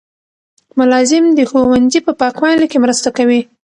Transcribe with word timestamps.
ملازم 0.79 1.23
د 1.37 1.39
ښوونځي 1.49 1.99
په 2.03 2.11
پاکوالي 2.21 2.67
کې 2.71 2.77
مرسته 2.85 3.09
کوي. 3.17 3.41